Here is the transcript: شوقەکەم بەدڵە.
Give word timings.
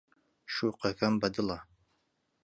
شوقەکەم 0.53 1.13
بەدڵە. 1.21 1.59